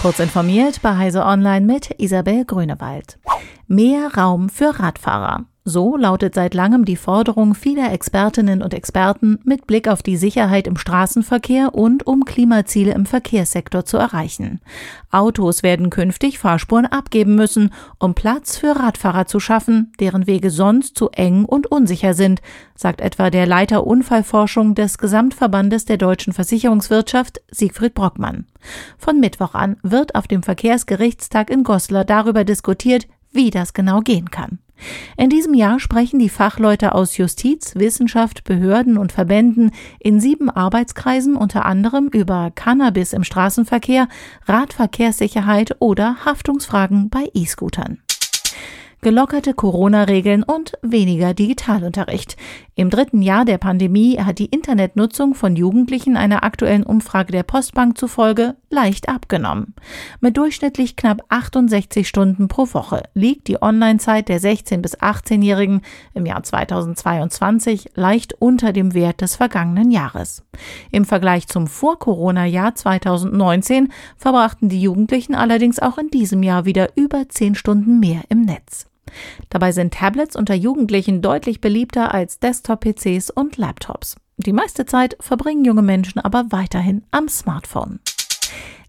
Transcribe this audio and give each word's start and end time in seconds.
Kurz 0.00 0.20
informiert 0.20 0.82
bei 0.82 0.96
Heise 0.96 1.24
Online 1.24 1.66
mit 1.66 1.98
Isabel 1.98 2.44
Grünewald. 2.44 3.18
Mehr 3.66 4.14
Raum 4.16 4.48
für 4.48 4.78
Radfahrer. 4.78 5.46
So 5.68 5.96
lautet 5.96 6.36
seit 6.36 6.54
langem 6.54 6.84
die 6.84 6.94
Forderung 6.94 7.56
vieler 7.56 7.92
Expertinnen 7.92 8.62
und 8.62 8.72
Experten 8.72 9.40
mit 9.42 9.66
Blick 9.66 9.88
auf 9.88 10.00
die 10.00 10.16
Sicherheit 10.16 10.68
im 10.68 10.76
Straßenverkehr 10.76 11.74
und 11.74 12.06
um 12.06 12.24
Klimaziele 12.24 12.94
im 12.94 13.04
Verkehrssektor 13.04 13.84
zu 13.84 13.96
erreichen. 13.96 14.60
Autos 15.10 15.64
werden 15.64 15.90
künftig 15.90 16.38
Fahrspuren 16.38 16.86
abgeben 16.86 17.34
müssen, 17.34 17.72
um 17.98 18.14
Platz 18.14 18.56
für 18.56 18.78
Radfahrer 18.78 19.26
zu 19.26 19.40
schaffen, 19.40 19.92
deren 19.98 20.28
Wege 20.28 20.50
sonst 20.50 20.96
zu 20.96 21.10
eng 21.10 21.44
und 21.44 21.66
unsicher 21.66 22.14
sind, 22.14 22.42
sagt 22.76 23.00
etwa 23.00 23.30
der 23.30 23.46
Leiter 23.48 23.88
Unfallforschung 23.88 24.76
des 24.76 24.98
Gesamtverbandes 24.98 25.84
der 25.84 25.96
deutschen 25.96 26.32
Versicherungswirtschaft, 26.32 27.40
Siegfried 27.50 27.94
Brockmann. 27.94 28.46
Von 28.98 29.18
Mittwoch 29.18 29.54
an 29.54 29.78
wird 29.82 30.14
auf 30.14 30.28
dem 30.28 30.44
Verkehrsgerichtstag 30.44 31.50
in 31.50 31.64
Goslar 31.64 32.04
darüber 32.04 32.44
diskutiert, 32.44 33.08
wie 33.32 33.50
das 33.50 33.74
genau 33.74 33.98
gehen 33.98 34.30
kann. 34.30 34.60
In 35.16 35.30
diesem 35.30 35.54
Jahr 35.54 35.80
sprechen 35.80 36.18
die 36.18 36.28
Fachleute 36.28 36.94
aus 36.94 37.16
Justiz, 37.16 37.74
Wissenschaft, 37.74 38.44
Behörden 38.44 38.98
und 38.98 39.12
Verbänden 39.12 39.70
in 39.98 40.20
sieben 40.20 40.50
Arbeitskreisen 40.50 41.36
unter 41.36 41.64
anderem 41.66 42.08
über 42.08 42.50
Cannabis 42.54 43.12
im 43.12 43.24
Straßenverkehr, 43.24 44.08
Radverkehrssicherheit 44.46 45.76
oder 45.80 46.24
Haftungsfragen 46.24 47.10
bei 47.10 47.30
E-Scootern 47.34 47.98
gelockerte 49.02 49.54
Corona-Regeln 49.54 50.42
und 50.42 50.72
weniger 50.82 51.34
Digitalunterricht. 51.34 52.36
Im 52.74 52.90
dritten 52.90 53.22
Jahr 53.22 53.44
der 53.44 53.58
Pandemie 53.58 54.18
hat 54.18 54.38
die 54.38 54.46
Internetnutzung 54.46 55.34
von 55.34 55.56
Jugendlichen 55.56 56.16
einer 56.16 56.44
aktuellen 56.44 56.82
Umfrage 56.82 57.32
der 57.32 57.42
Postbank 57.42 57.96
zufolge 57.96 58.56
leicht 58.68 59.08
abgenommen. 59.08 59.74
Mit 60.20 60.36
durchschnittlich 60.36 60.96
knapp 60.96 61.22
68 61.28 62.06
Stunden 62.06 62.48
pro 62.48 62.66
Woche 62.74 63.04
liegt 63.14 63.48
die 63.48 63.62
Online-Zeit 63.62 64.28
der 64.28 64.40
16- 64.40 64.82
bis 64.82 64.98
18-Jährigen 64.98 65.82
im 66.12 66.26
Jahr 66.26 66.42
2022 66.42 67.92
leicht 67.94 68.34
unter 68.40 68.72
dem 68.72 68.92
Wert 68.92 69.20
des 69.20 69.36
vergangenen 69.36 69.90
Jahres. 69.90 70.44
Im 70.90 71.04
Vergleich 71.04 71.46
zum 71.46 71.66
Vor-Corona-Jahr 71.66 72.74
2019 72.74 73.92
verbrachten 74.16 74.68
die 74.68 74.82
Jugendlichen 74.82 75.34
allerdings 75.34 75.78
auch 75.78 75.96
in 75.96 76.10
diesem 76.10 76.42
Jahr 76.42 76.64
wieder 76.64 76.90
über 76.96 77.28
10 77.28 77.54
Stunden 77.54 78.00
mehr 78.00 78.22
im 78.28 78.42
Netz. 78.42 78.86
Dabei 79.50 79.72
sind 79.72 79.94
Tablets 79.94 80.36
unter 80.36 80.54
Jugendlichen 80.54 81.22
deutlich 81.22 81.60
beliebter 81.60 82.12
als 82.12 82.38
Desktop-PCs 82.38 83.30
und 83.30 83.56
Laptops. 83.56 84.16
Die 84.38 84.52
meiste 84.52 84.84
Zeit 84.86 85.16
verbringen 85.20 85.64
junge 85.64 85.82
Menschen 85.82 86.20
aber 86.20 86.46
weiterhin 86.50 87.02
am 87.10 87.28
Smartphone. 87.28 88.00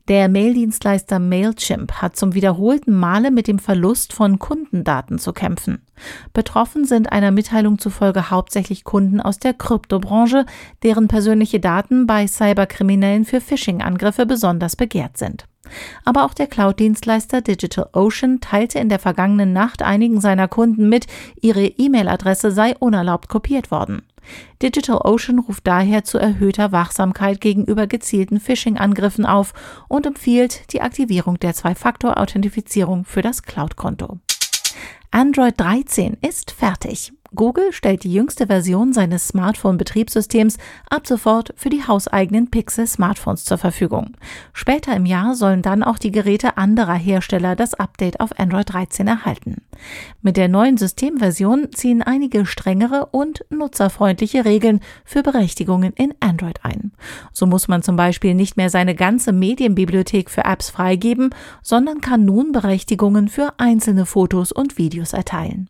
Der 0.08 0.30
Maildienstleister 0.30 1.20
Mailchimp 1.20 1.92
hat 2.02 2.16
zum 2.16 2.34
wiederholten 2.34 2.94
Male 2.94 3.30
mit 3.30 3.48
dem 3.48 3.60
Verlust 3.60 4.14
von 4.14 4.40
Kundendaten 4.40 5.20
zu 5.20 5.34
kämpfen. 5.34 5.82
Betroffen 6.32 6.86
sind 6.86 7.12
einer 7.12 7.32
Mitteilung 7.32 7.78
zufolge 7.78 8.30
hauptsächlich 8.30 8.86
Kunden 8.86 9.20
aus 9.20 9.38
der 9.38 9.54
Kryptobranche, 9.54 10.46
deren 10.82 11.10
persönliche 11.10 11.60
Daten 11.60 12.08
bei 12.08 12.26
Cyberkriminellen 12.26 13.26
für 13.26 13.42
Phishing-Angriffe 13.42 14.26
besonders 14.26 14.78
begehrt 14.78 15.18
sind. 15.18 15.46
Aber 16.06 16.26
auch 16.26 16.34
der 16.34 16.48
Cloud-Dienstleister 16.48 17.42
DigitalOcean 17.42 18.42
teilte 18.42 18.80
in 18.80 18.90
der 18.90 19.00
vergangenen 19.00 19.54
Nacht 19.54 19.82
einigen 19.82 20.22
seiner 20.22 20.48
Kunden 20.48 20.90
mit, 20.90 21.08
ihre 21.42 21.66
E-Mail-Adresse 21.66 22.52
sei 22.52 22.76
unerlaubt 22.78 23.30
kopiert 23.30 23.72
worden. 23.72 24.04
DigitalOcean 24.62 25.40
ruft 25.40 25.68
daher 25.68 26.04
zu 26.04 26.18
erhöhter 26.18 26.72
Wachsamkeit 26.72 27.42
gegenüber 27.42 27.88
gezielten 27.88 28.40
Phishing-Angriffen 28.40 29.26
auf 29.26 29.54
und 29.88 30.06
empfiehlt 30.06 30.74
die 30.74 30.82
Aktivierung 30.82 31.40
der 31.40 31.54
Zwei-Faktor-Authentifizierung 31.54 33.06
für 33.06 33.22
das 33.22 33.44
Cloud-Konto. 33.44 34.20
Android 35.12 35.60
13 35.60 36.18
ist 36.22 36.52
fertig. 36.52 37.14
Google 37.36 37.72
stellt 37.72 38.04
die 38.04 38.14
jüngste 38.14 38.48
Version 38.48 38.94
seines 38.94 39.28
Smartphone-Betriebssystems 39.28 40.58
ab 40.90 41.08
sofort 41.08 41.54
für 41.56 41.70
die 41.70 41.86
hauseigenen 41.86 42.50
Pixel-Smartphones 42.50 43.46
zur 43.46 43.58
Verfügung. 43.58 44.16
Später 44.54 44.96
im 44.96 45.06
Jahr 45.06 45.36
sollen 45.36 45.62
dann 45.62 45.84
auch 45.84 45.98
die 45.98 46.12
Geräte 46.12 46.58
anderer 46.58 46.96
Hersteller 46.96 47.56
das 47.56 47.74
Update 47.74 48.20
auf 48.20 48.40
Android 48.40 48.72
13 48.74 49.08
erhalten. 49.08 49.62
Mit 50.22 50.38
der 50.38 50.48
neuen 50.48 50.78
Systemversion 50.78 51.72
ziehen 51.74 52.02
einige 52.02 52.46
strengere 52.46 53.08
und 53.08 53.46
nutzerfreundliche 53.50 54.46
Regeln 54.46 54.80
für 55.06 55.24
Berechtigungen 55.24 55.94
in 55.94 56.14
Android 56.20 56.60
ein. 56.64 56.92
So 57.32 57.46
muss 57.46 57.68
man 57.68 57.84
zum 57.84 57.96
Beispiel 57.96 58.34
nicht 58.34 58.58
mehr 58.58 58.70
seine 58.70 58.96
ganze 58.96 59.32
Medienbibliothek 59.32 60.30
für 60.30 60.46
Apps 60.46 60.70
freigeben, 60.70 61.30
sondern 61.62 62.02
kann 62.02 62.26
nun 62.26 62.52
Berechtigungen 62.52 63.28
für 63.28 63.54
einzelne 63.58 64.06
Fotos 64.06 64.52
und 64.52 64.78
Videos 64.78 65.14
erteilen. 65.14 65.70